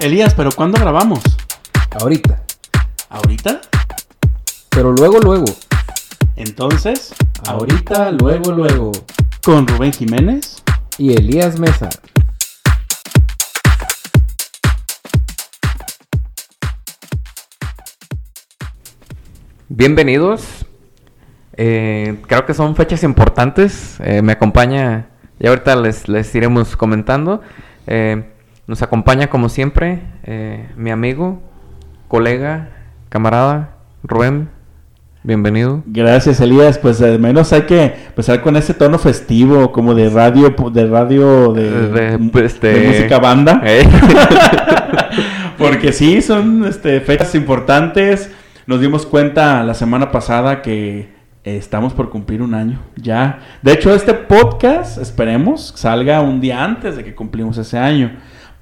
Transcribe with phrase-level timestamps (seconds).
[0.00, 1.20] Elías, ¿pero cuándo grabamos?
[2.00, 2.42] Ahorita.
[3.08, 3.60] ¿Ahorita?
[4.70, 5.44] Pero luego, luego.
[6.36, 7.14] Entonces,
[7.46, 8.92] Ahorita, luego, luego.
[9.44, 10.62] con Rubén Jiménez.
[10.98, 11.88] Y Elías Mesa.
[19.68, 20.66] Bienvenidos.
[21.56, 23.98] Eh, creo que son fechas importantes.
[24.00, 27.42] Eh, me acompaña, y ahorita les, les iremos comentando.
[27.86, 28.33] Eh,
[28.66, 31.40] nos acompaña, como siempre, eh, mi amigo,
[32.08, 32.68] colega,
[33.08, 34.48] camarada, Rubén.
[35.22, 35.82] Bienvenido.
[35.86, 36.76] Gracias, Elías.
[36.78, 41.52] Pues al menos hay que empezar con ese tono festivo, como de radio, de radio,
[41.54, 43.62] de, De- de este- música banda.
[43.64, 43.88] Eh,
[45.58, 48.30] Porque sí, son este, fechas importantes.
[48.66, 50.98] Nos dimos cuenta la semana pasada que
[51.44, 53.38] eh, estamos por cumplir un año ya.
[53.62, 58.12] De hecho, este podcast, esperemos, salga un día antes de que cumplimos ese año.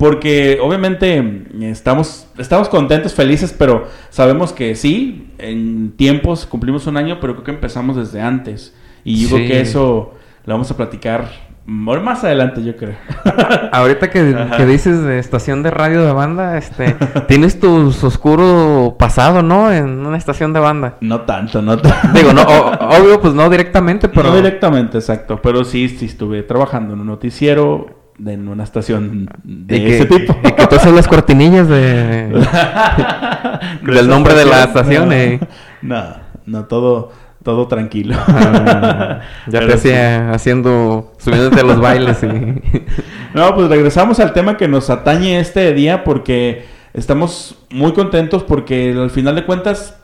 [0.03, 6.97] Porque obviamente mm, estamos, estamos contentos, felices, pero sabemos que sí, en tiempos cumplimos un
[6.97, 8.75] año, pero creo que empezamos desde antes.
[9.05, 11.29] Y yo creo que eso lo vamos a platicar
[11.67, 12.97] más adelante, yo creo.
[13.73, 14.25] ahorita que,
[14.67, 16.97] dices de estación de radio de banda, este,
[17.29, 19.73] tienes tu oscuro pasado, ¿no?
[19.73, 20.97] En una estación de banda.
[21.01, 22.09] no tanto, no tanto.
[22.19, 24.31] Digo, no, o- obvio, pues no directamente, pero...
[24.31, 25.41] No directamente, exacto.
[25.41, 30.07] Pero sí, sí estuve trabajando en un noticiero en una estación de Y que, ese
[30.07, 30.37] tipo.
[30.45, 32.29] y que tú haces las cortinillas de...
[33.83, 35.41] del nombre de la estación, No, eh.
[35.83, 36.05] no,
[36.47, 37.13] no, todo,
[37.43, 38.17] todo tranquilo.
[38.29, 39.89] Ah, ya Pero te sí.
[39.89, 42.27] hacía haciendo, subiéndote a los bailes y...
[43.35, 48.93] No, pues regresamos al tema que nos atañe este día porque estamos muy contentos porque
[48.93, 49.97] al final de cuentas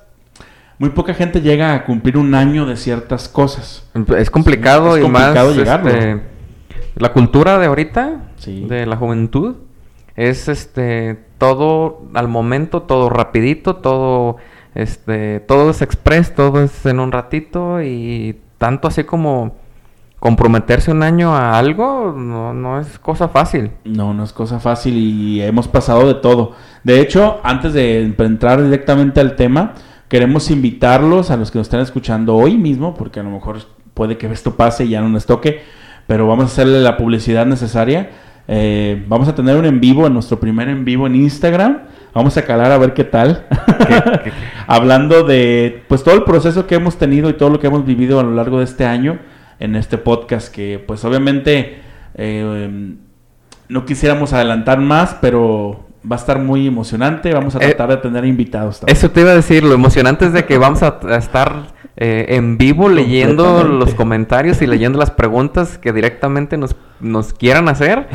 [0.78, 3.84] muy poca gente llega a cumplir un año de ciertas cosas.
[4.16, 5.90] Es complicado Es y complicado más llegarlo.
[5.90, 6.22] este,
[6.98, 8.64] la cultura de ahorita, Sí.
[8.68, 9.56] de la juventud,
[10.16, 14.36] es este todo al momento, todo rapidito, todo
[14.74, 19.54] este todo es express, todo es en un ratito y tanto así como
[20.18, 23.70] comprometerse un año a algo no, no es cosa fácil.
[23.84, 26.52] No, no es cosa fácil y hemos pasado de todo.
[26.82, 29.74] De hecho, antes de entrar directamente al tema,
[30.08, 33.58] queremos invitarlos a los que nos están escuchando hoy mismo, porque a lo mejor
[33.94, 35.60] puede que esto pase y ya no nos toque,
[36.08, 38.10] pero vamos a hacerle la publicidad necesaria.
[38.48, 41.82] Eh, vamos a tener un en vivo, en nuestro primer en vivo en Instagram.
[42.14, 43.46] Vamos a calar a ver qué tal.
[44.24, 44.32] qué-
[44.66, 48.18] Hablando de pues todo el proceso que hemos tenido y todo lo que hemos vivido
[48.18, 49.18] a lo largo de este año
[49.60, 51.80] en este podcast que pues obviamente
[52.14, 52.94] eh,
[53.68, 57.32] no quisiéramos adelantar más, pero va a estar muy emocionante.
[57.34, 58.96] Vamos a Eh, tratar de tener invitados también.
[58.96, 61.52] Eso te iba a decir, lo emocionante es de que vamos a, a estar
[62.00, 67.68] eh, en vivo leyendo los comentarios y leyendo las preguntas que directamente nos, nos quieran
[67.68, 68.06] hacer,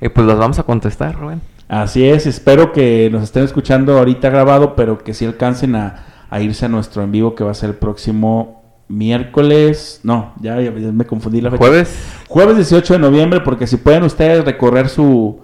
[0.00, 1.40] y pues las vamos a contestar, Rubén.
[1.66, 6.40] Así es, espero que nos estén escuchando ahorita grabado, pero que sí alcancen a, a
[6.40, 10.00] irse a nuestro en vivo que va a ser el próximo miércoles.
[10.04, 11.58] No, ya, ya me confundí la fecha.
[11.58, 15.40] Jueves, Jueves 18 de noviembre, porque si pueden ustedes recorrer su,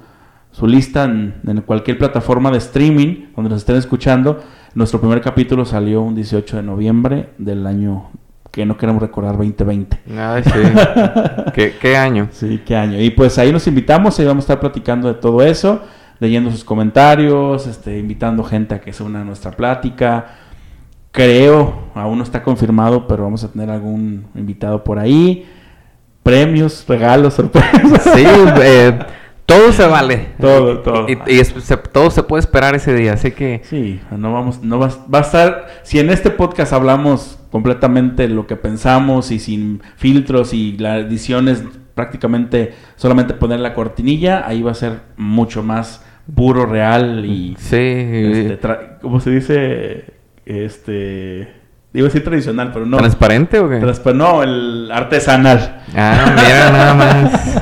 [0.52, 4.40] su lista en, en cualquier plataforma de streaming donde nos estén escuchando,
[4.74, 8.10] nuestro primer capítulo salió un 18 de noviembre del año
[8.50, 9.98] que no queremos recordar 2020.
[10.18, 10.50] Ay, sí.
[11.54, 12.28] ¿Qué, qué año?
[12.32, 13.00] Sí, qué año.
[13.00, 15.82] Y pues ahí nos invitamos, ahí vamos a estar platicando de todo eso,
[16.18, 20.26] leyendo sus comentarios, este, invitando gente a que se una a nuestra plática.
[21.10, 25.46] Creo, aún no está confirmado, pero vamos a tener algún invitado por ahí.
[26.22, 28.02] Premios, regalos, sorpresas.
[28.14, 28.24] Sí,
[28.62, 28.98] eh,
[29.48, 30.28] Todo se vale.
[30.38, 31.06] Todo, todo.
[31.08, 33.62] Y, y es- se- todo se puede esperar ese día, así que...
[33.64, 38.46] Sí, no vamos, no va, va a estar, si en este podcast hablamos completamente lo
[38.46, 41.62] que pensamos y sin filtros y la edición es
[41.94, 46.04] prácticamente solamente poner la cortinilla, ahí va a ser mucho más
[46.34, 47.76] puro, real y, Sí.
[47.78, 48.58] este,
[49.00, 50.04] ¿cómo se dice?
[50.44, 51.48] Este,
[51.94, 52.98] iba a decir tradicional, pero no.
[52.98, 53.80] ¿Transparente o qué?
[53.80, 55.82] Transpa- no, el artesanal.
[55.96, 57.58] Ah, mira nada más.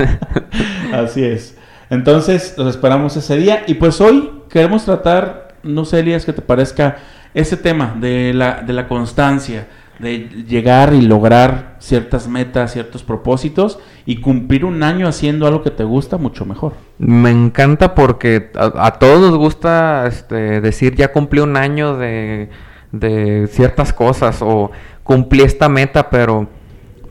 [0.93, 1.56] Así es.
[1.91, 3.63] Entonces, los esperamos ese día.
[3.67, 6.97] Y pues hoy queremos tratar, no sé, Elías, que te parezca
[7.35, 9.69] ese tema de la, de la constancia,
[9.99, 15.71] de llegar y lograr ciertas metas, ciertos propósitos y cumplir un año haciendo algo que
[15.71, 16.75] te gusta mucho mejor.
[16.99, 22.51] Me encanta porque a, todos nos gusta este, decir ya cumplí un año de,
[22.93, 24.71] de ciertas cosas o
[25.03, 26.49] cumplí esta meta, pero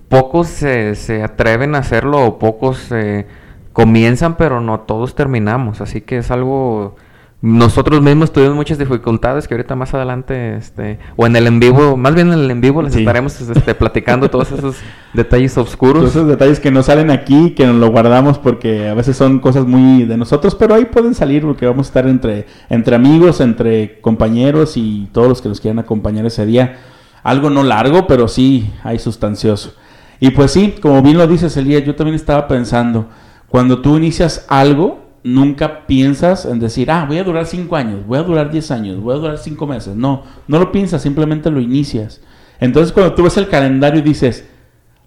[0.09, 3.25] pocos se, se atreven a hacerlo o pocos eh,
[3.75, 5.81] comienzan, pero no todos terminamos.
[5.81, 6.95] Así que es algo...
[7.41, 11.95] Nosotros mismos tuvimos muchas dificultades que ahorita más adelante, este, o en el en vivo,
[11.97, 12.99] más bien en el en vivo les Sí.
[12.99, 14.77] estaremos este, platicando todos esos
[15.13, 15.97] detalles oscuros.
[15.99, 19.39] Todos esos detalles que no salen aquí, que nos lo guardamos porque a veces son
[19.39, 23.41] cosas muy de nosotros, pero ahí pueden salir porque vamos a estar entre, entre amigos,
[23.41, 26.77] entre compañeros y todos los que nos quieran acompañar ese día.
[27.21, 29.73] Algo no largo, pero sí hay sustancioso.
[30.19, 33.07] Y pues sí, como bien lo dices, Elías, yo también estaba pensando,
[33.49, 38.19] cuando tú inicias algo, nunca piensas en decir, ah, voy a durar cinco años, voy
[38.19, 39.95] a durar 10 años, voy a durar cinco meses.
[39.95, 42.21] No, no lo piensas, simplemente lo inicias.
[42.59, 44.47] Entonces cuando tú ves el calendario y dices,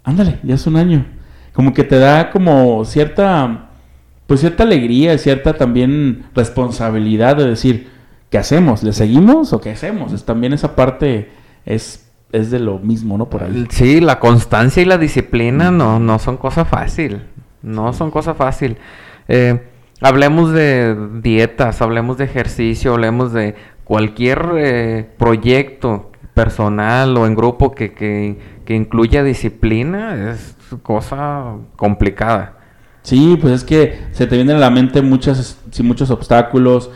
[0.03, 1.07] ándale, ya es un año.
[1.53, 3.71] Como que te da como cierta,
[4.27, 7.89] pues cierta alegría, cierta también responsabilidad de decir,
[8.31, 8.83] ¿qué hacemos?
[8.83, 10.13] ¿Le seguimos o qué hacemos?
[10.13, 11.31] Es, también esa parte
[11.65, 13.31] es, es de lo mismo, ¿no?
[13.31, 13.67] Por ahí.
[13.71, 17.23] Sí, la constancia y la disciplina no, no son cosa fácil.
[17.63, 18.77] No son cosa fácil.
[19.29, 19.61] Eh,
[20.01, 27.73] hablemos de dietas, hablemos de ejercicio, hablemos de cualquier eh, proyecto personal o en grupo
[27.75, 30.31] que, que, que incluya disciplina.
[30.31, 32.59] Es cosa complicada.
[33.03, 36.91] Sí, pues es que se te vienen a la mente muchas, muchos obstáculos.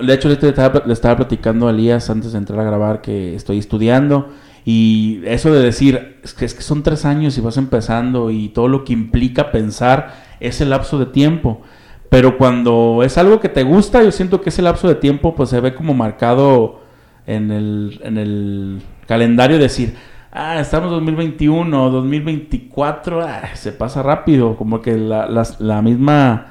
[0.00, 3.58] De hecho, le le estaba platicando a Elías antes de entrar a grabar que estoy
[3.58, 4.30] estudiando.
[4.64, 8.48] Y eso de decir, es que, es que son tres años y vas empezando y
[8.50, 11.62] todo lo que implica pensar ese lapso de tiempo.
[12.10, 15.48] Pero cuando es algo que te gusta, yo siento que ese lapso de tiempo pues
[15.50, 16.80] se ve como marcado
[17.26, 19.94] en el, en el calendario decir,
[20.32, 26.46] ah, estamos 2021, 2024, ah, se pasa rápido, como que la, las- la misma,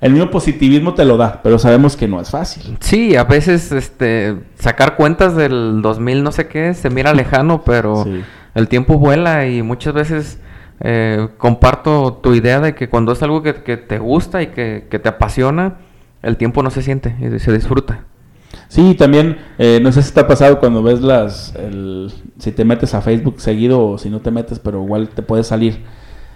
[0.00, 2.76] el mismo positivismo te lo da, pero sabemos que no es fácil.
[2.80, 8.04] Sí, a veces este sacar cuentas del 2000 no sé qué se mira lejano, pero
[8.04, 8.22] Sí.
[8.54, 10.40] el tiempo vuela y muchas veces
[10.80, 14.86] eh, comparto tu idea de que cuando es algo que, que te gusta y que,
[14.88, 15.78] que te apasiona,
[16.22, 18.04] el tiempo no se siente y se disfruta.
[18.68, 22.64] Sí, también, eh, no sé si te ha pasado cuando ves las, el- si te
[22.64, 25.82] metes a Facebook seguido o si no te metes, pero igual te puede salir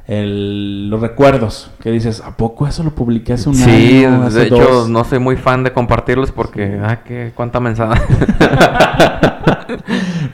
[0.07, 4.23] el- los recuerdos, que dices, ¿a poco eso lo publiqué hace un sí, año?
[4.25, 7.95] hace de hecho dos?" no soy muy fan de compartirlos porque, ah, qué, cuánta mensada.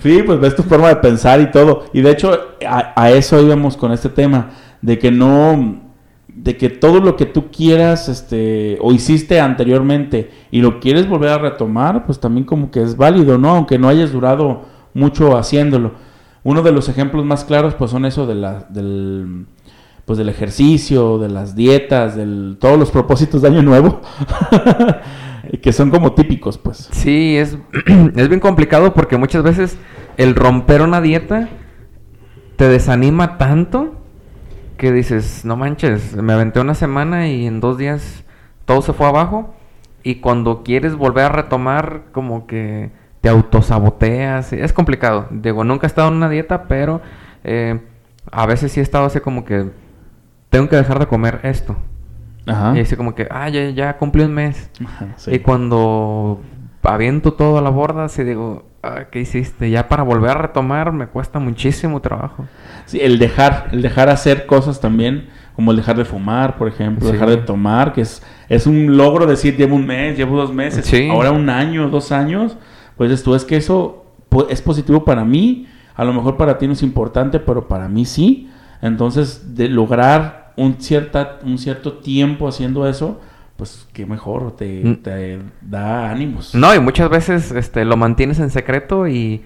[0.02, 1.84] Sí, pues ves tu forma de pensar y todo.
[1.92, 2.32] Y de hecho,
[2.66, 4.50] a, a eso íbamos con este tema,
[4.80, 5.80] de que no,
[6.28, 11.30] de que todo lo que tú quieras, este, o hiciste anteriormente y lo quieres volver
[11.30, 13.50] a retomar, pues también como que es válido, ¿no?
[13.50, 14.62] Aunque no hayas durado
[14.94, 15.92] mucho haciéndolo.
[16.44, 19.46] Uno de los ejemplos más claros, pues son eso de la, del,
[20.08, 24.00] pues del ejercicio, de las dietas, del, todos los propósitos de año nuevo,
[25.62, 26.88] que son como típicos, pues.
[26.92, 27.58] Sí, es,
[28.16, 29.76] es bien complicado porque muchas veces
[30.16, 31.50] el romper una dieta
[32.56, 33.96] te desanima tanto
[34.78, 38.24] que dices, no manches, me aventé una semana y en dos días
[38.64, 39.54] todo se fue abajo.
[40.02, 44.54] Y cuando quieres volver a retomar, como que te autosaboteas.
[44.54, 45.26] Es complicado.
[45.30, 47.02] Digo, nunca he estado en una dieta, pero
[47.44, 47.78] eh,
[48.32, 49.66] a veces sí he estado así como que
[50.50, 51.76] tengo que dejar de comer esto.
[52.46, 52.76] Ajá.
[52.76, 54.70] Y así como que, ah, ya, ya cumplí un mes.
[54.84, 55.34] Ajá, sí.
[55.34, 56.40] Y cuando
[56.82, 59.68] aviento todo a la borda, así digo, ah, ¿qué hiciste?
[59.70, 62.46] Ya para volver a retomar me cuesta muchísimo trabajo.
[62.86, 67.06] Sí, el dejar, el dejar hacer cosas también, como el dejar de fumar, por ejemplo,
[67.06, 67.12] Sí.
[67.12, 70.86] dejar de tomar, que es, es un logro decir, llevo un mes, llevo dos meses,
[70.86, 71.08] Sí.
[71.10, 72.56] ahora un año, dos años,
[72.96, 76.66] pues tú, es que eso po- es positivo para mí, a lo mejor para ti
[76.66, 78.48] no es importante, pero para mí sí.
[78.82, 83.20] Entonces, de lograr un, cierta, un cierto tiempo haciendo eso,
[83.56, 84.94] pues qué mejor, te, Mm.
[85.02, 86.54] te da ánimos.
[86.54, 89.42] No, y muchas veces este, lo mantienes en secreto y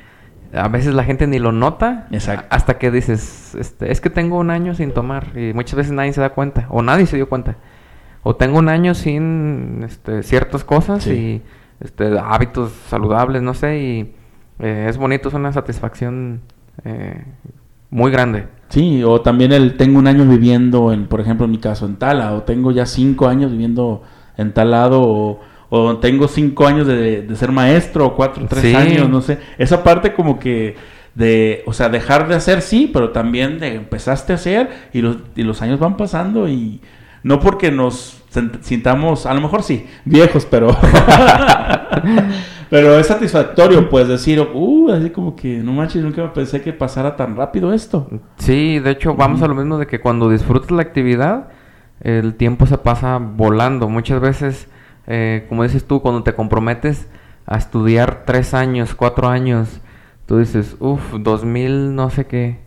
[0.53, 2.09] a veces la gente ni lo nota.
[2.11, 2.47] Exacto.
[2.51, 5.29] Hasta que dices, este, es que tengo un año sin tomar.
[5.39, 6.67] Y muchas veces nadie se da cuenta.
[6.71, 7.57] O nadie se dio cuenta.
[8.25, 11.11] o tengo un año sin este, ciertas cosas Sí.
[11.11, 11.43] y
[11.85, 14.15] este, hábitos saludables, no sé, y
[14.61, 16.41] eh, es bonito, es una satisfacción
[16.85, 17.25] eh,
[17.91, 18.47] muy grande.
[18.73, 21.97] Sí, o también el tengo un año viviendo en, por ejemplo, en mi caso, en
[21.97, 24.03] Tala, o tengo ya cinco años viviendo
[24.39, 28.63] en tal lado, o, o tengo cinco años de, de ser maestro, o cuatro, tres
[28.63, 28.75] Sí.
[28.75, 29.39] años, no sé.
[29.59, 30.77] Esa parte como que
[31.15, 35.19] de, o sea, dejar de hacer sí, pero también de empezaste a hacer y los,
[35.37, 36.81] y los años van pasando y
[37.23, 38.23] no porque nos
[38.63, 40.75] sintamos, a lo mejor sí, viejos, pero...
[42.73, 47.17] Pero es satisfactorio, pues, decir, uh, así como que, no manches, nunca pensé que pasara
[47.17, 48.09] tan rápido esto.
[48.39, 51.51] Sí, de hecho vamos a lo mismo de que cuando disfrutas la actividad,
[52.01, 53.91] el tiempo se pasa volando.
[53.91, 54.69] Muchas veces,
[55.07, 57.11] eh, como dices tú, cuando te comprometes
[57.45, 59.83] a estudiar tres años, cuatro años,
[60.25, 62.61] tú dices, uff, dos mil no sé qué.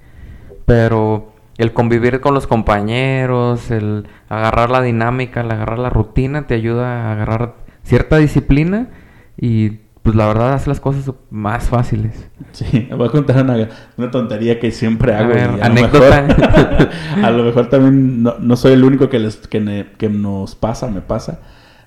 [0.67, 6.53] Pero el convivir con los compañeros, el agarrar la dinámica, el agarrar la rutina, te
[6.53, 8.89] ayuda a agarrar cierta disciplina
[9.35, 12.29] y pues la verdad hace las cosas más fáciles.
[12.51, 15.29] Sí, voy a contar una, una tontería que siempre A hago.
[15.29, 16.21] ver, a, lo anécdota.
[16.21, 16.89] mejor,
[17.23, 20.53] a lo mejor también no, no soy el único que, les, que, ne- que nos
[20.55, 21.39] pasa, me pasa.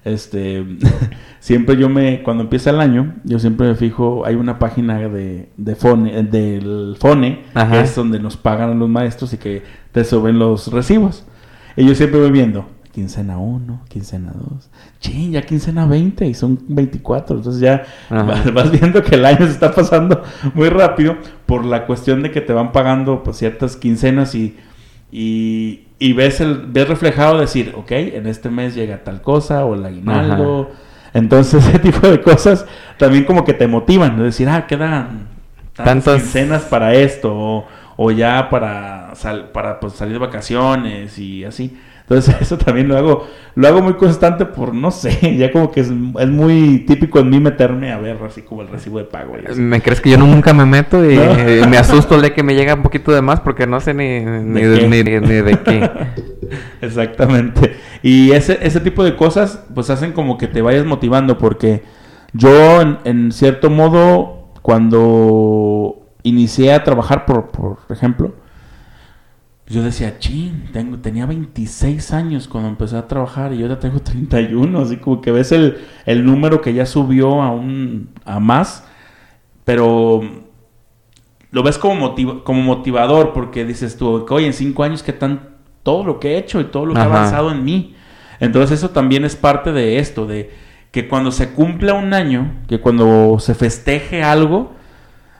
[0.04, 0.64] Este,
[1.38, 5.48] siempre yo me, cuando empieza el año, yo siempre me fijo, hay una página de,
[5.56, 7.70] de Fone, del Fone, Ajá.
[7.72, 11.25] que es donde nos pagan a los maestros y que te suben los recibos.
[11.76, 12.68] Y yo siempre voy viendo,
[12.99, 18.71] quincena 1, quincena 2, ching, ya quincena 20 y son 24, entonces ya vas, vas
[18.73, 20.23] viendo que el año se está pasando
[20.55, 24.57] muy rápido por la cuestión de que te van pagando pues, ciertas quincenas y,
[25.12, 29.75] y, y ves, el, ves reflejado decir, ok, en este mes llega tal cosa o
[29.76, 30.71] el aguinaldo.
[31.14, 32.67] Entonces ese tipo de cosas
[32.99, 35.28] también como que te motivan, de decir, ah, quedan
[35.73, 41.17] tantas Tantas- quincenas para esto o, o ya para, sal- para pues, salir de vacaciones
[41.19, 41.78] y así.
[42.10, 45.80] Entonces eso también lo hago, lo hago muy constante por, no sé, ya como que
[45.80, 49.34] es, es muy típico en mí meterme a ver así como el recibo de pago.
[49.56, 51.68] ¿Me crees que yo nunca me meto y No.
[51.68, 54.20] me asusto el de que me llega un poquito de más porque no sé ni,
[54.20, 54.88] ni, ¿De de, qué?
[54.88, 55.90] ni, ni de qué?
[56.80, 57.76] Exactamente.
[58.02, 61.82] Y ese, ese tipo de cosas pues hacen como que te vayas motivando porque
[62.32, 68.32] yo en, en cierto modo cuando inicié a trabajar por, por ejemplo
[69.68, 74.00] yo decía, chin, tengo, tenía 26 años cuando empecé a trabajar y yo ya tengo
[74.02, 78.84] 31, así como que ves el, el número que ya subió a un a más,
[79.64, 80.22] pero
[81.50, 86.04] lo ves como, como motivador porque dices tú, oye, en cinco años que tan todo
[86.04, 87.94] lo que he hecho y todo lo que ha avanzado en mí.
[88.40, 90.50] Entonces eso también es parte de esto, de
[90.90, 94.72] que cuando se cumpla un año, que cuando se festeje algo,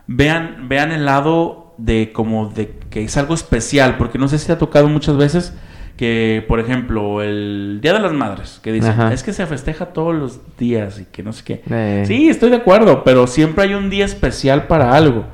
[0.07, 4.47] vean, vean el lado de como de que es algo especial, porque no sé si
[4.47, 5.55] te ha tocado muchas veces
[5.97, 9.13] que, por ejemplo, el Día de las Madres, que dicen, Ajá.
[9.13, 11.63] es que se festeja todos los días y que no sé qué.
[11.69, 15.25] Eh, Sí, estoy de acuerdo, pero siempre hay un día especial para algo.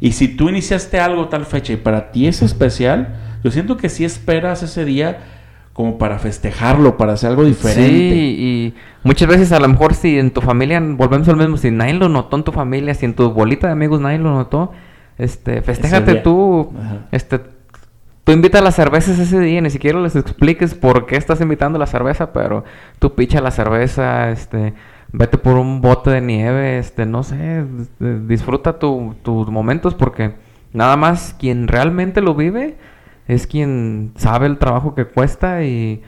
[0.00, 3.88] Y si tú iniciaste algo tal fecha y para ti es especial, yo siento que
[3.88, 5.18] sí esperas ese día
[5.72, 7.88] como para festejarlo, para hacer algo diferente.
[7.88, 11.70] Sí, y muchas veces a lo mejor si en tu familia, volvemos al mismo, si
[11.70, 14.72] nadie lo notó en tu familia, si en tu bolita de amigos nadie lo notó,
[15.18, 16.96] este, festéjate tú, Ajá.
[17.12, 17.40] este,
[18.24, 21.78] tú invita a las cervezas ese día, ni siquiera les expliques por qué estás invitando
[21.78, 22.64] la cerveza, pero
[22.98, 24.74] tú picha la cerveza, este,
[25.12, 30.34] vete por un bote de nieve, este, no sé, este, disfruta tu- tus momentos porque
[30.72, 32.76] nada más quien realmente lo vive
[33.28, 36.02] es quien sabe el trabajo que cuesta y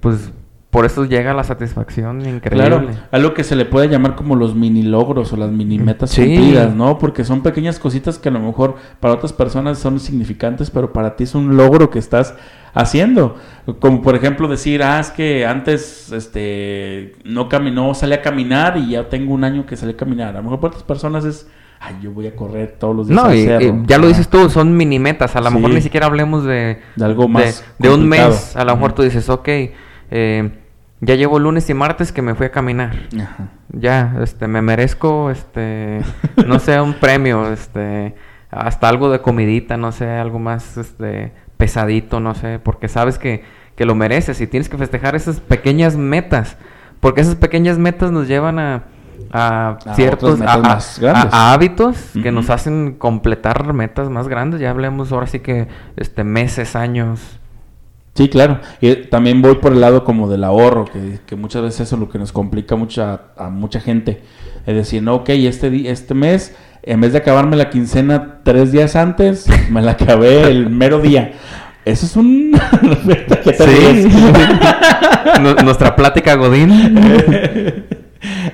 [0.00, 0.32] pues
[0.70, 2.50] por eso llega la satisfacción increíble.
[2.50, 6.10] Claro, algo que se le puede llamar como los mini logros o las mini metas
[6.10, 6.22] Sí.
[6.22, 6.98] cumplidas, ¿no?
[6.98, 11.16] Porque son pequeñas cositas que a lo mejor para otras personas son insignificantes, pero para
[11.16, 12.34] ti es un logro que estás
[12.74, 13.36] haciendo.
[13.80, 18.90] Como por ejemplo decir, ah, es que antes este no caminó, salí a caminar y
[18.90, 20.30] ya tengo un año que salí a caminar.
[20.34, 21.48] A lo mejor para otras personas es,
[21.80, 23.64] ay, yo voy a correr todos los días No, al y, cerro".
[23.64, 25.36] y ya lo Ah, dices tú, son mini metas.
[25.36, 28.54] A lo mejor ni siquiera hablemos de, De algo más de, un mes.
[28.56, 29.48] A lo mejor tú dices, ok,
[30.10, 30.50] eh,
[31.00, 32.94] ya llevo lunes y martes que me fui a caminar.
[33.20, 33.48] Ajá.
[33.72, 36.00] Ya, este, me merezco, este,
[36.46, 38.14] no sé, un premio, este,
[38.50, 43.44] hasta algo de comidita, no sé, algo más, este, pesadito, no sé, porque sabes que,
[43.74, 46.56] que lo mereces y tienes que festejar esas pequeñas metas,
[47.00, 48.84] porque esas pequeñas metas nos llevan a,
[49.32, 51.00] a A ciertos, a, más
[51.32, 56.76] hábitos que nos hacen completar metas más grandes, ya hablemos ahora sí que, este, meses,
[56.76, 57.38] años,
[58.16, 58.60] Sí, claro.
[58.80, 62.00] Y también voy por el lado como del ahorro, que, que muchas veces eso es
[62.00, 64.22] lo que nos complica mucha, a mucha gente.
[64.66, 68.96] Es decir, no, ok, este, este mes, en vez de acabarme la quincena tres días
[68.96, 71.32] antes, me la acabé el mero día.
[71.84, 72.52] Eso es un...
[73.44, 74.08] ¿Qué te Sí.
[75.64, 76.98] Nuestra plática Godín.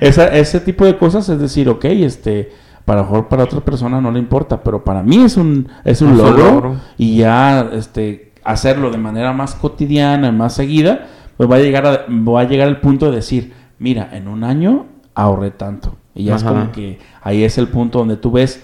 [0.01, 2.51] Esa- ese tipo de cosas es decir, ok, este,
[2.85, 6.17] para mejor para otra persona no le importa, pero para mí es un, es un
[6.17, 6.75] logro.
[6.97, 11.07] y ya este, hacerlo de manera más cotidiana, más seguida,
[11.37, 14.43] pues va a llegar a, va a llegar al punto de decir, mira, en un
[14.43, 14.85] año
[15.15, 15.95] ahorré tanto.
[16.15, 18.63] Y ya es como que ahí es el punto donde tú ves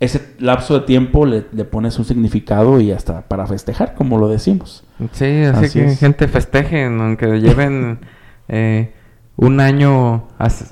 [0.00, 4.28] ese lapso de tiempo, le, le pones un significado y hasta para festejar, como lo
[4.28, 4.84] decimos.
[5.12, 5.98] Sí, así, Así que es.
[5.98, 7.98] gente festejen, aunque lleven
[8.48, 8.92] eh,
[9.36, 10.28] un año,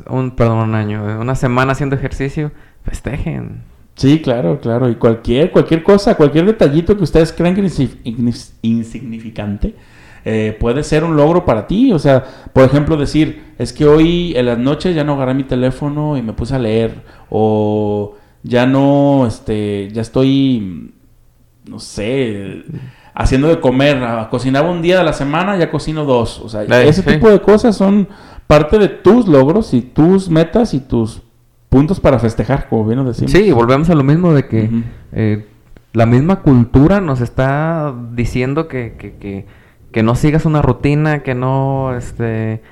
[0.09, 2.53] un, perdón, un año, una semana haciendo ejercicio,
[2.85, 3.63] festejen.
[3.97, 4.91] Sí, claro, claro.
[4.91, 9.75] Y cualquier, cualquier cosa, cualquier detallito que ustedes crean que es insignificante,
[10.25, 11.93] eh, puede ser un logro para ti.
[11.93, 12.23] O sea,
[12.53, 16.23] por ejemplo, decir, es que hoy en las noches ya no agarré mi teléfono y
[16.23, 17.03] me puse a leer.
[17.31, 20.93] O ya no, este, ya estoy,
[21.65, 22.65] no sé,
[23.15, 23.97] haciendo de comer.
[24.05, 26.39] Ah, Cocinaba un día de la semana, ya cocino dos.
[26.41, 27.09] O sea, ese sí.
[27.09, 28.09] tipo de cosas son
[28.47, 31.23] parte de tus logros y tus metas y tus
[31.69, 33.33] puntos para festejar, como bien lo decimos.
[33.33, 34.71] Sí, volvemos a lo mismo de que
[35.13, 35.47] eh,
[35.93, 39.47] la misma cultura nos está diciendo que, que, que,
[39.93, 42.63] que no sigas una rutina, que no, este,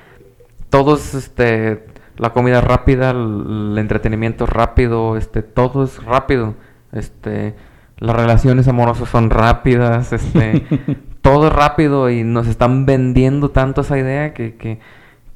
[0.69, 1.85] todos, este,
[2.17, 6.53] la comida rápida, el, el entretenimiento rápido, este, todo es rápido,
[6.91, 7.55] este,
[7.97, 10.65] las relaciones amorosas son rápidas, este,
[11.21, 14.79] todo es rápido y nos están vendiendo tanto esa idea que, que,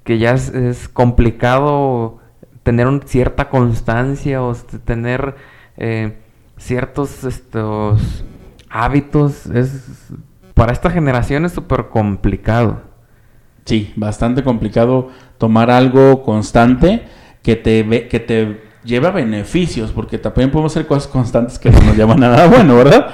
[0.04, 2.19] que ya es, es complicado
[2.70, 4.54] tener cierta constancia o
[4.86, 5.36] tener
[5.78, 6.18] eh,
[6.58, 8.24] ciertos estos
[8.70, 10.12] hábitos es
[10.54, 12.82] para esta generación es súper complicado
[13.66, 17.04] Sí, bastante complicado tomar algo constante
[17.44, 21.96] que te que te lleva beneficios, porque también podemos hacer cosas constantes que no nos
[21.98, 23.10] llevan a nada bueno, ¿verdad?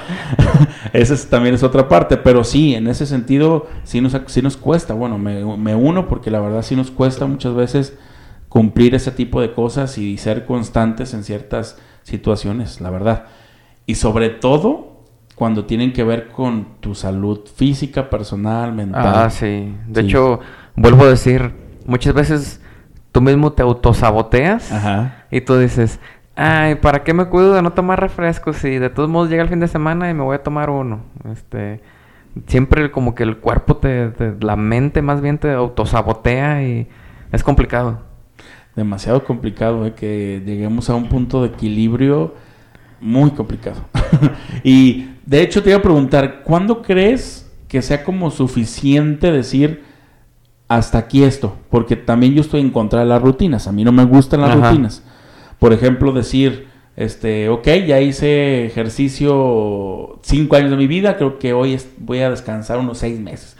[0.92, 4.56] Esa es- también es otra parte, pero sí, en ese sentido sí nos, sí nos
[4.56, 4.94] cuesta.
[4.94, 7.98] Bueno, me, me uno porque la verdad sí nos cuesta muchas veces
[8.56, 13.24] cumplir ese tipo de cosas y ser constantes en ciertas situaciones, la verdad.
[13.84, 15.02] Y sobre todo
[15.34, 19.12] cuando tienen que ver con tu salud física, personal, mental.
[19.14, 20.06] ah sí de Sí.
[20.08, 20.40] hecho
[20.74, 21.52] vuelvo a decir
[21.86, 22.62] muchas veces
[23.12, 25.26] tú mismo te autosaboteas Ajá.
[25.30, 26.00] y tú dices
[26.36, 29.50] ay para qué me cuido de no tomar refrescos si de todos modos llega el
[29.50, 31.82] fin de semana y me voy a tomar uno este
[32.46, 36.88] siempre como que el cuerpo te, te- la mente más bien te autosabotea y
[37.32, 38.00] es complicado
[38.76, 42.34] demasiado complicado eh, que lleguemos a un punto de equilibrio
[43.00, 43.80] muy complicado.
[44.62, 49.82] y de hecho te iba a preguntar, ¿cuándo crees que sea como suficiente decir
[50.68, 51.56] hasta aquí esto?
[51.70, 54.50] Porque también yo estoy en contra de las rutinas, a mí no me gustan las
[54.50, 54.70] Ajá.
[54.70, 55.02] rutinas.
[55.58, 61.54] Por ejemplo, decir, este, ok, ya hice ejercicio cinco años de mi vida, creo que
[61.54, 63.56] hoy voy a descansar unos seis meses.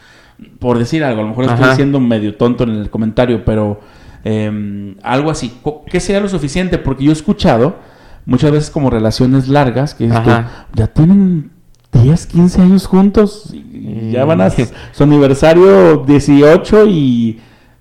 [0.58, 1.76] Por decir algo, a lo mejor estoy Ajá.
[1.76, 3.80] siendo medio tonto en el comentario, pero
[4.24, 5.52] eh, algo así.
[5.90, 6.78] ¿Qué sería lo suficiente?
[6.78, 7.76] Porque yo he escuchado
[8.24, 10.66] muchas veces como relaciones largas que Ajá.
[10.74, 11.50] ya tienen
[11.92, 17.40] 10, 15 años juntos y ya van a Y- su aniversario 18 y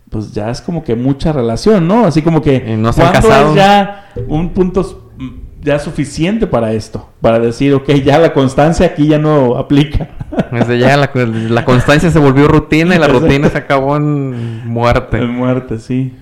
[0.09, 2.05] pues ya es como que mucha relación, ¿no?
[2.05, 3.49] Así como que no se han ¿cuándo casado.
[3.49, 5.29] es ya un punto mm,
[5.61, 7.09] ya suficiente para esto?
[7.19, 10.09] Para decir, ok, ya la constancia aquí ya no aplica.
[10.51, 13.25] Desde ya la, la constancia se volvió rutina y la Exacto.
[13.27, 15.17] rutina se acabó en muerte.
[15.17, 16.13] En muerte, sí.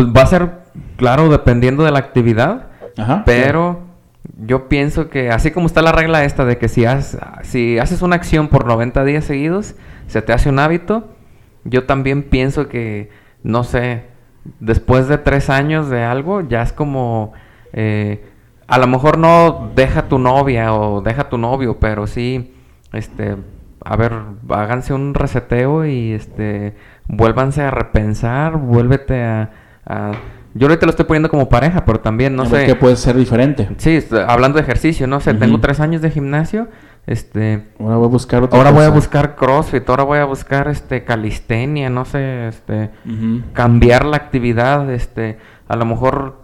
[0.00, 0.50] Pues va a ser,
[0.96, 3.22] claro, dependiendo de la actividad, Ajá.
[3.26, 3.80] pero
[4.46, 8.00] yo pienso que así como está la regla esta de que si, has- si haces
[8.00, 9.74] una acción por 90 días seguidos,
[10.06, 11.08] se te hace un hábito,
[11.64, 13.10] yo también pienso que,
[13.42, 14.04] no sé,
[14.58, 17.34] después de tres años de algo, ya es como,
[17.74, 18.24] eh,
[18.68, 22.54] a lo mejor no deja tu novia o deja tu novio, pero sí,
[22.94, 23.36] este,
[23.84, 24.14] a ver,
[24.48, 26.74] háganse un reseteo y este,
[27.06, 29.50] vuélvanse a repensar, vuélvete a,
[29.90, 30.12] a-
[30.54, 32.66] yo ahorita lo estoy poniendo como pareja, pero también, no A sé.
[32.66, 33.68] qué puede ser diferente.
[33.76, 36.68] Sí, hablando de ejercicio, no sé, tengo tres años de gimnasio,
[37.06, 40.66] este, Ahora voy a buscar otra ahora voy a buscar CrossFit, ahora voy a buscar,
[40.68, 42.90] este, calistenia, no sé, este,
[43.52, 46.40] cambiar la actividad, este, a lo mejor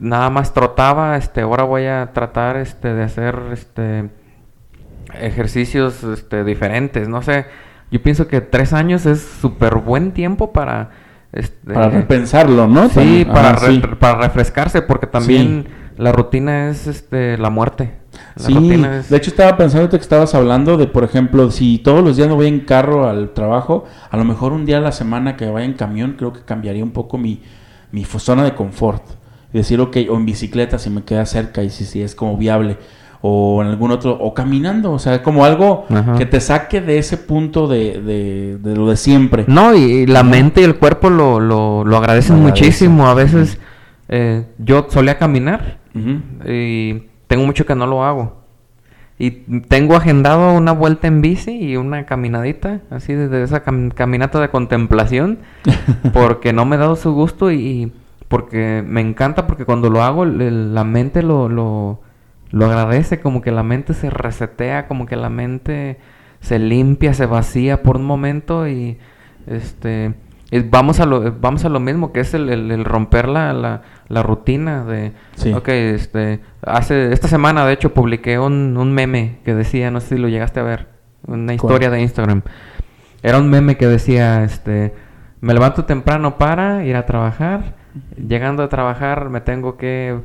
[0.00, 4.08] nada más trotaba, este, ahora voy a tratar, este, de hacer, este,
[5.20, 7.46] ejercicios, este, diferentes, no sé,
[7.90, 10.90] yo pienso que tres años es súper buen tiempo para,
[11.32, 12.88] este, Para repensarlo, ¿no?
[12.88, 13.28] Sí, También.
[13.28, 13.82] para, Ajá, re- sí.
[13.98, 15.66] para refrescarse, porque también
[15.96, 17.94] la rutina es este la muerte.
[18.36, 22.02] La Sí, es- de hecho estaba pensando que estabas hablando de, por ejemplo, si todos
[22.02, 24.92] los días no voy en carro al trabajo, a lo mejor un día a la
[24.92, 27.42] semana que vaya en camión, creo que cambiaría un poco mi,
[27.92, 29.02] mi zona de confort.
[29.52, 32.78] Decir, ok, o en bicicleta si me queda cerca y si, si es como viable.
[33.22, 36.14] O en algún otro, o caminando, o sea, como algo Ajá.
[36.16, 39.44] que te saque de ese punto de, de, de lo de siempre.
[39.46, 42.62] No, y, la mente y el cuerpo lo, lo, lo agradecen agradece.
[42.64, 43.06] muchísimo.
[43.08, 43.58] A veces
[44.08, 45.78] eh, yo solía caminar
[46.46, 48.40] y tengo mucho que no lo hago.
[49.18, 49.30] Y
[49.68, 54.48] tengo agendado una vuelta en bici y una caminadita, así desde esa cam- caminata de
[54.48, 55.40] contemplación,
[56.14, 57.92] porque no me he dado su gusto y, y
[58.28, 62.00] porque me encanta, porque cuando lo hago el- el- la mente lo, lo,
[62.50, 65.98] lo agradece, como que la mente se resetea, como que la mente
[66.40, 68.98] se limpia, se vacía por un momento y
[69.46, 70.14] este
[70.68, 73.82] vamos a lo vamos a lo mismo que es el, el- el romper la, la,
[74.08, 75.52] la rutina de Sí.
[75.52, 80.16] ok este hace esta semana de hecho publiqué un, un meme que decía no sé
[80.16, 80.88] si lo llegaste a ver
[81.26, 82.42] una historia de Instagram
[83.22, 84.92] era un meme que decía este
[85.40, 87.76] me levanto temprano para ir a trabajar
[88.16, 90.18] llegando a trabajar me tengo que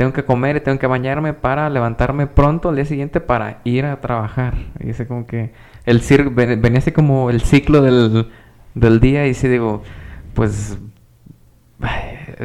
[0.00, 3.84] tengo que comer y tengo que bañarme para levantarme pronto al día siguiente para ir
[3.84, 4.54] a trabajar.
[4.80, 5.52] Y dice como que
[5.84, 8.30] el cir ven- venía así como el ciclo del,
[8.74, 9.82] del día y sí digo,
[10.32, 10.78] pues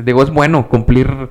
[0.03, 1.29] digo, es bueno cumplir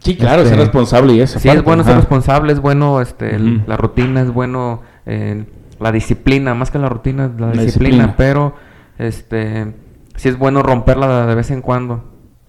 [0.00, 1.38] Sí, claro, Este, ser responsable y eso.
[1.38, 5.44] Sí, es bueno ser responsable, es bueno este, la rutina, es bueno eh,
[5.80, 8.14] la disciplina, más que la rutina, la, La disciplina, disciplina.
[8.16, 8.54] pero
[8.98, 9.74] este
[10.16, 12.04] sí es bueno romperla de vez en cuando,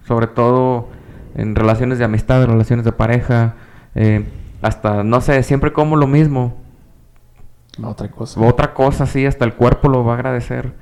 [0.08, 0.88] sobre todo
[1.40, 3.56] en relaciones de amistad, en relaciones de pareja,
[3.96, 4.26] eh,
[4.62, 6.56] hasta, no sé, siempre como lo mismo,
[7.84, 8.40] Otra cosa.
[8.42, 10.74] otra cosa, sí, hasta el cuerpo lo va a agradecer.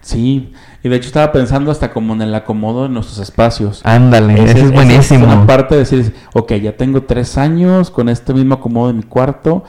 [0.00, 0.52] Sí,
[0.84, 3.80] y de hecho estaba pensando hasta como en el acomodo de nuestros espacios.
[3.84, 5.24] Ándale, Ese- eso es esa buenísimo.
[5.26, 9.02] una parte de decir, ok, ya tengo tres años con este mismo acomodo de mi
[9.02, 9.64] cuarto,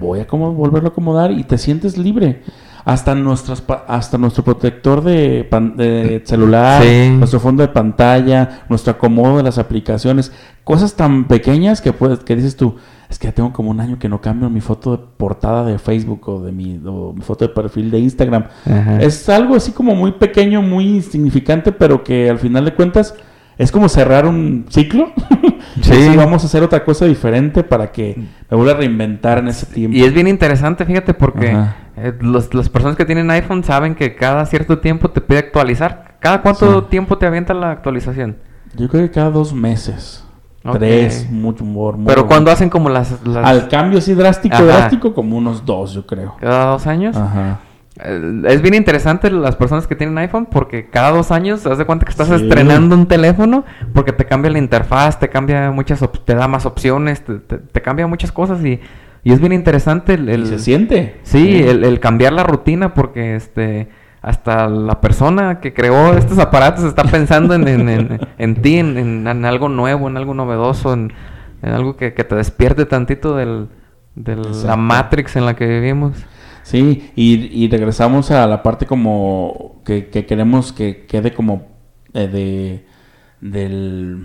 [0.00, 2.42] voy a como volverlo a acomodar y te sientes libre.
[2.86, 7.10] Hasta, nuestras, hasta nuestro protector de, pan- de celular, Sí.
[7.18, 10.30] nuestro fondo de pantalla, nuestro acomodo de las aplicaciones,
[10.62, 12.76] cosas tan pequeñas que, puedes, que dices tú,
[13.10, 15.78] es que ya tengo como un año que no cambio mi foto de portada de
[15.80, 18.44] Facebook o de mi, o mi foto de perfil de Instagram.
[18.64, 19.00] Ajá.
[19.02, 23.14] Es algo así como muy pequeño, muy insignificante, pero que al final de cuentas
[23.58, 25.12] es como cerrar un ciclo.
[25.82, 26.14] Sí.
[26.16, 28.16] Vamos a hacer otra cosa diferente para que
[28.50, 29.94] me vuelva a reinventar en ese tiempo.
[29.94, 31.54] Y es bien interesante, fíjate, porque
[31.96, 36.16] eh, los- las personas que tienen iPhone saben que cada cierto tiempo te pide actualizar.
[36.20, 36.86] ¿Cada cuánto Sí.
[36.88, 38.38] tiempo te avienta la actualización?
[38.74, 40.24] Yo creo que cada dos meses.
[40.72, 41.96] Tres, mucho humor.
[42.06, 43.24] Pero cuando hacen como las...
[43.26, 44.64] las- Al cambio así drástico, Ajá.
[44.64, 46.36] drástico, como unos dos, yo creo.
[46.40, 47.16] cada dos años.
[47.16, 47.60] Ajá.
[48.02, 51.78] Eh, Es bien interesante las personas que tienen iPhone porque cada dos años te das
[51.78, 52.34] de cuenta que estás Sí.
[52.34, 57.24] estrenando un teléfono porque te cambia la interfaz, te cambia muchas, te da más opciones,
[57.24, 58.80] te, te- te cambia muchas cosas y,
[59.24, 61.20] y es bien interesante el, se siente.
[61.22, 63.88] Sí, el, el cambiar la rutina porque este
[64.22, 69.26] hasta la persona que creó estos aparatos está pensando en, en, en- en ti, en,
[69.46, 71.12] algo nuevo, en algo novedoso, en,
[71.62, 73.68] en algo que, que te despierte tantito del,
[74.16, 74.76] de la.
[74.76, 76.12] Matrix en la que vivimos.
[76.66, 81.68] Sí, y, y regresamos a la parte como que, que queremos que quede como
[82.12, 82.86] eh, de
[83.40, 84.24] del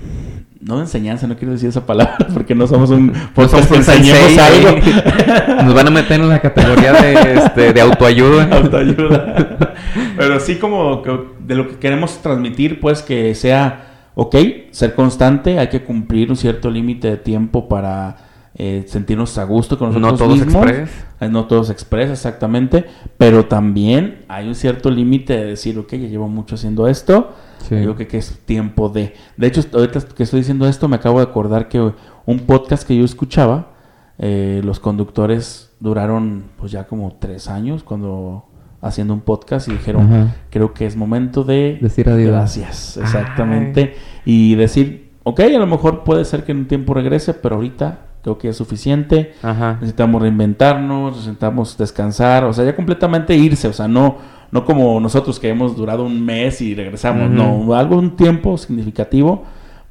[0.60, 3.77] no de enseñanza, no quiero decir esa palabra porque no somos un No podcast un
[3.77, 4.69] enseñemos algo.
[5.65, 8.45] Nos van a meter en la categoría de, este, de autoayuda.
[8.51, 9.75] Autoayuda.
[10.17, 11.12] Pero sí como que
[11.45, 14.36] de lo que queremos transmitir, pues que sea, ok,
[14.71, 18.31] ser constante, hay que cumplir un cierto límite de tiempo para
[18.63, 20.63] eh, sentirnos a gusto con No nosotros todos mismos.
[20.67, 20.89] express.
[21.19, 22.86] Eh, No todos express, exactamente.
[23.17, 27.32] Pero también hay un cierto límite de decir, ok, ya llevo mucho haciendo esto.
[27.67, 27.82] Sí.
[27.82, 29.15] Yo creo que es tiempo de...
[29.36, 31.80] De hecho, ahorita que estoy diciendo esto, me acabo de acordar que
[32.28, 33.71] un podcast que yo escuchaba,
[34.19, 38.45] eh, los conductores duraron pues ya como tres años cuando
[38.80, 40.36] haciendo un podcast y dijeron, Ajá.
[40.52, 42.30] creo que es momento de Decir adiós.
[42.30, 43.95] Gracias, exactamente.
[44.24, 48.11] Y decir, ok, a lo mejor puede ser que en un tiempo regrese, pero ahorita
[48.21, 49.34] creo que es suficiente.
[49.43, 49.73] Ajá.
[49.81, 54.17] Necesitamos reinventarnos, necesitamos descansar, o sea, ya completamente irse, o sea, no,
[54.51, 59.43] no como nosotros que hemos durado un mes y regresamos, no, algo un tiempo significativo,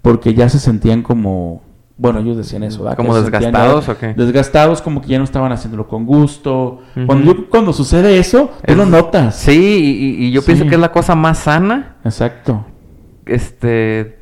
[0.03, 1.63] porque ya se sentían como,
[1.99, 2.97] bueno, ellos decían eso, ¿verdad?
[2.97, 4.15] ¿Como sentían ya desgastados o qué?
[4.15, 6.81] Desgastados, como que ya no estaban haciéndolo con gusto.
[7.07, 9.35] Cuando, cuando sucede eso, tú Es- lo notas.
[9.37, 11.97] Sí, y, y yo pienso que es la cosa más sana.
[12.05, 12.65] Exacto.
[13.27, 14.20] Este,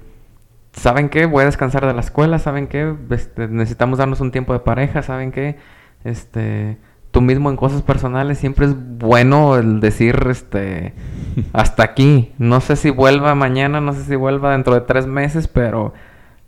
[0.79, 1.27] ¿saben qué?
[1.27, 2.95] Voy a descansar de la escuela, ¿saben qué?
[3.11, 5.57] Este, necesitamos darnos un tiempo de pareja, ¿saben qué?
[6.05, 6.79] Este,
[7.11, 10.95] tú mismo en cosas personales siempre es bueno el decir, este,
[11.53, 12.33] hasta aquí.
[12.39, 15.93] No sé si vuelva mañana, no sé si vuelva dentro de tres meses, pero,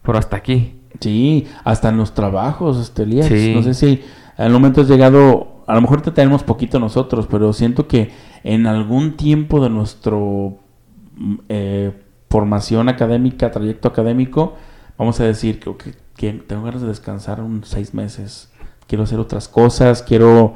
[0.02, 0.80] pero hasta aquí.
[1.00, 3.26] Sí, hasta en los trabajos, este, Elías.
[3.26, 3.52] Sí.
[3.54, 4.02] No sé si
[4.36, 8.10] al momento has llegado, a lo mejor te tenemos poquito nosotros, pero siento que
[8.42, 10.56] en algún tiempo de nuestro
[11.16, 11.92] mm, eh,
[12.30, 14.54] formación académica, trayecto académico,
[14.96, 15.74] vamos a decir que,
[16.16, 18.48] que- tengo ganas de descansar unos seis meses.
[18.86, 20.54] quiero hacer otras cosas, quiero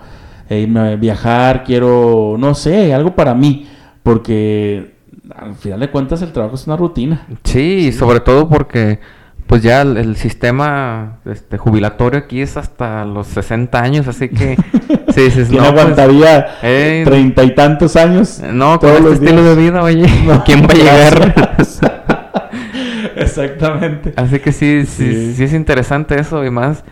[0.49, 3.67] eh, irme viajar, quiero, no sé, algo para mí,
[4.03, 4.95] porque
[5.35, 7.27] al final de cuentas el trabajo es una rutina.
[7.45, 9.01] Sí, sobre todo porque
[9.47, 14.57] pues ya el, el sistema este, jubilatorio aquí es hasta los 60 años, así que
[15.15, 18.41] sí, dices, ¿Quién no, pues, aguantaría eh, treinta y tantos años?
[18.53, 19.57] no, con este estilo días?
[19.57, 21.35] de vida, oye, No, ¿quién va a llegar?
[23.17, 24.13] Exactamente.
[24.17, 25.35] Así que sí, sí, Sí.
[25.35, 26.85] sí, es interesante eso y más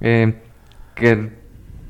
[0.00, 0.40] eh,
[0.94, 1.36] que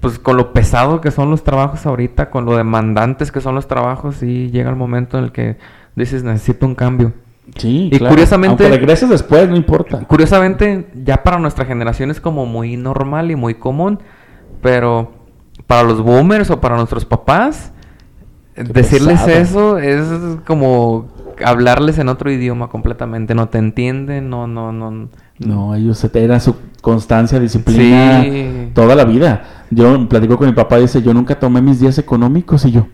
[0.01, 3.67] pues con lo pesado que son los trabajos ahorita, con lo demandantes que son los
[3.67, 5.57] trabajos, sí llega el momento en el que
[5.97, 7.13] dices necesito un cambio.
[7.57, 8.15] Sí, Y claro.
[8.15, 10.01] curiosamente- Aunque regreses después, no importa.
[10.07, 13.99] Curiosamente, ya para nuestra generación es como muy normal y muy común,
[14.63, 15.13] pero
[15.67, 17.73] para los boomers o para nuestros papás,
[18.57, 19.79] decirles pesado.
[19.79, 21.09] eso es como
[21.45, 25.09] hablarles en otro idioma completamente, no te entienden, no, no, no.
[25.39, 28.71] No, ellos eran su constancia, disciplina Sí.
[28.75, 29.65] toda la vida.
[29.71, 32.89] Yo platico con mi papá y dice, yo nunca tomé mis días económicos y yo,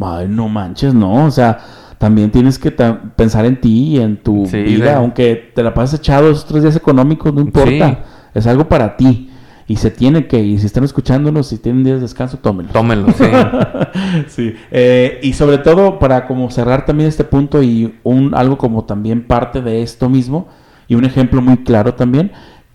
[0.00, 1.58] ay, no manches, no, o sea,
[2.00, 5.74] también tienes que pensar en ti y en tu Sí, vida, de- aunque te la
[5.74, 7.96] pases echado esos tres días económicos, no importa, Sí.
[8.38, 9.26] es algo para ti.
[9.68, 12.72] Y se tiene que, y si están escuchándonos, si tienen días de descanso, tómenlos.
[12.72, 13.24] Tómenlo, sí.
[14.28, 14.54] sí.
[14.70, 19.26] Eh, y sobre todo, para como cerrar también este punto y un algo como también
[19.26, 20.48] parte de esto mismo,
[20.88, 22.32] y un ejemplo muy claro también,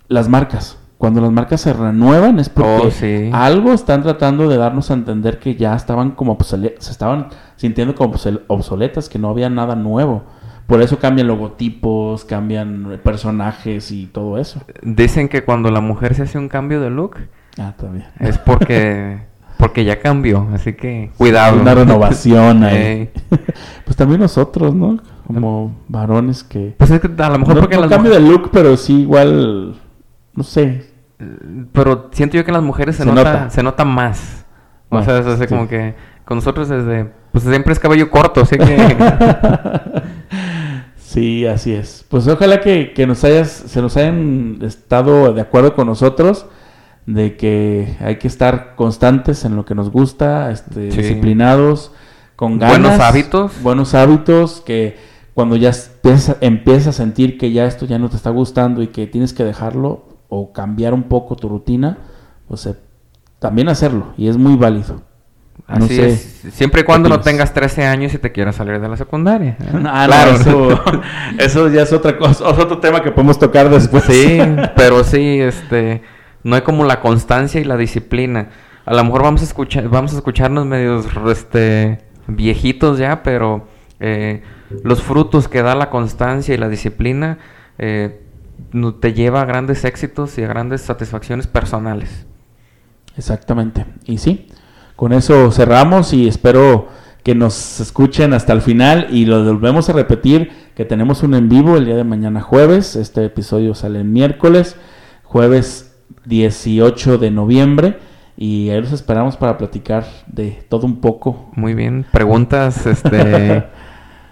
[0.08, 0.78] las marcas.
[1.06, 3.30] Cuando las marcas se renuevan es porque Oh, sí.
[3.32, 8.16] algo están tratando de darnos a entender que ya estaban como se estaban sintiendo como
[8.16, 10.24] obsol- obsoletas, que no había nada nuevo.
[10.66, 14.62] Por eso cambian logotipos, cambian personajes y todo eso.
[14.82, 17.18] Dicen que cuando la mujer se hace un cambio de look
[17.60, 18.08] Ah, también.
[18.20, 19.20] es porque
[19.60, 21.62] porque ya cambió, así que cuidado.
[21.62, 23.12] Una renovación ahí.
[23.86, 24.98] Pues también nosotros, ¿no?
[25.28, 26.74] Como varones que...
[26.80, 28.76] Pues es que a lo mejor no, porque no las cambio mujeres- de look, pero
[28.76, 29.76] sí igual,
[30.34, 30.95] no sé.
[31.72, 33.50] Pero siento yo que en las mujeres se, Se nota, nota.
[33.50, 34.46] se nota más.
[34.90, 35.48] O sea, es así sí.
[35.48, 38.98] como que con nosotros desde pues siempre es cabello corto, así que
[40.98, 42.06] sí, así es.
[42.10, 46.46] Pues ojalá que, que nos hayas, se nos hayan estado de acuerdo con nosotros
[47.06, 50.98] de que hay que estar constantes en lo que nos gusta, este, Sí.
[50.98, 51.92] disciplinados,
[52.36, 52.80] con ganas.
[52.80, 53.62] Buenos hábitos.
[53.62, 54.98] Buenos hábitos, que
[55.34, 58.88] cuando ya empiezas, empiezas a sentir que ya esto ya no te está gustando y
[58.88, 61.98] que tienes que dejarlo o cambiar un poco tu rutina,
[62.48, 62.76] pues eh,
[63.40, 65.02] también hacerlo y es muy válido.
[65.68, 66.08] No así sé.
[66.10, 66.44] es.
[66.52, 69.58] Siempre y cuando no tengas 13 años y te quieras salir de la secundaria.
[69.60, 69.72] ¿eh?
[69.86, 70.84] Ah, claro, eso,
[71.40, 74.04] eso ya es otra cosa, es otro tema que podemos tocar después.
[74.04, 74.40] Sí,
[74.76, 76.02] pero sí, este,
[76.44, 78.50] no hay como la constancia y la disciplina.
[78.86, 83.68] A lo mejor vamos a escuchar, vamos a escucharnos medios, este, viejitos ya, pero
[84.00, 84.44] eh,
[84.84, 87.40] los frutos que da la constancia y la disciplina
[87.78, 88.25] eh,
[89.00, 92.26] te lleva a grandes éxitos y a grandes satisfacciones personales.
[93.18, 93.86] Exactamente.
[94.06, 94.48] Y sí,
[94.96, 96.88] con eso cerramos y espero
[97.24, 101.50] que nos escuchen hasta el final y lo volvemos a repetir que tenemos un en
[101.50, 102.96] vivo el día de mañana jueves.
[102.96, 104.76] Este episodio sale el miércoles,
[105.24, 107.98] jueves 18 de noviembre
[108.38, 111.50] y ahí los esperamos para platicar de todo un poco.
[111.56, 113.66] Muy bien, preguntas, este,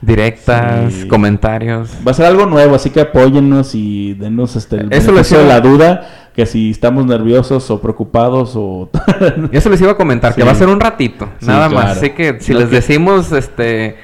[0.05, 1.07] directas, Sí.
[1.07, 1.91] comentarios.
[2.05, 5.37] Va a ser algo nuevo, así que apóyennos y denos este, el Eso les de
[5.37, 8.89] iba- la duda, que si estamos nerviosos o preocupados o...
[9.51, 11.97] Eso les iba a comentar, que va a ser un ratito, Sí, nada más.
[11.97, 13.97] Así que si les que- decimos, este,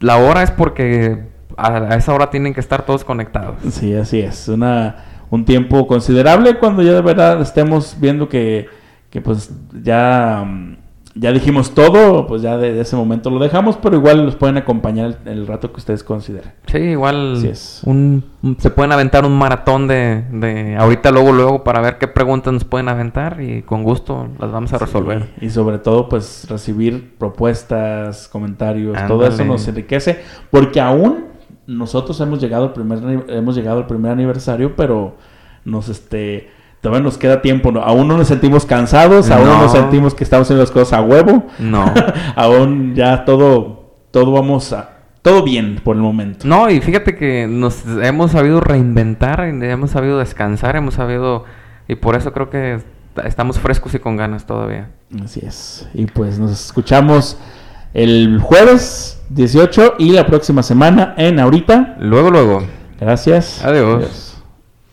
[0.00, 1.24] la hora es porque
[1.56, 3.56] a, a esa hora tienen que estar todos conectados.
[3.70, 4.48] Sí, así es.
[4.48, 4.96] Una,
[5.30, 8.66] un tiempo considerable cuando ya de verdad estemos viendo que,
[9.10, 9.50] que pues
[9.82, 10.71] ya, mm,
[11.14, 14.56] ya dijimos todo, pues ya de, de ese momento lo dejamos, pero igual los pueden
[14.56, 16.52] acompañar el, el rato que ustedes consideren.
[16.66, 17.82] Sí, igual Así es.
[17.84, 22.08] un, un- se pueden aventar un maratón de, de ahorita, luego, luego, para ver qué
[22.08, 25.24] preguntas nos pueden aventar y con gusto las vamos a resolver.
[25.38, 30.20] Sí, Y sobre todo, pues recibir propuestas, comentarios, todo eso nos enriquece,
[30.50, 31.26] porque aún
[31.66, 32.98] nosotros hemos llegado al primer
[33.28, 35.16] hemos llegado al primer aniversario, pero
[35.64, 36.48] nos este
[36.82, 37.80] todavía nos queda tiempo, ¿no?
[37.80, 39.62] aún no nos sentimos cansados, aún no No.
[39.62, 41.46] nos sentimos que estamos haciendo las cosas a huevo.
[41.58, 41.90] No.
[42.36, 44.90] aún ya todo todo vamos a
[45.22, 46.46] todo bien por el momento.
[46.46, 51.44] No, y fíjate que nos hemos sabido reinventar, hemos sabido descansar, hemos sabido...
[51.86, 52.80] Y por eso creo que
[53.24, 54.90] estamos frescos y con ganas todavía.
[55.24, 55.88] Así es.
[55.94, 57.38] Y pues nos escuchamos
[57.94, 61.96] el jueves 18 y la próxima semana en ahorita.
[62.00, 62.64] Luego, luego.
[63.00, 63.64] Gracias.
[63.64, 64.31] Adiós.